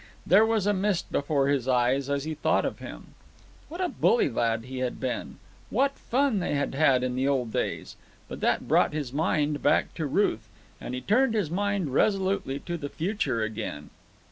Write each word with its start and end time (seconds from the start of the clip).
There 0.25 0.47
was 0.47 0.65
a 0.65 0.73
mist 0.73 1.11
before 1.11 1.47
his 1.47 1.67
eyes 1.67 2.09
as 2.09 2.23
he 2.23 2.33
thought 2.33 2.65
of 2.65 2.79
him. 2.79 3.13
What 3.69 3.79
a 3.81 3.87
bully 3.89 4.29
lad 4.29 4.63
he 4.63 4.79
had 4.79 4.99
been! 4.99 5.37
What 5.69 5.91
fun 5.93 6.39
they 6.39 6.55
had 6.55 6.73
had 6.73 7.03
in 7.03 7.13
the 7.15 7.27
old 7.27 7.53
days! 7.53 7.97
But 8.27 8.39
that 8.41 8.67
brought 8.67 8.93
his 8.93 9.13
mind 9.13 9.61
back 9.61 9.93
to 9.93 10.07
Ruth, 10.07 10.49
and 10.81 10.95
he 10.95 11.01
turned 11.01 11.35
his 11.35 11.51
mind 11.51 11.93
resolutely 11.93 12.57
to 12.61 12.77
the 12.77 12.89
future 12.89 13.43
again. 13.43 13.91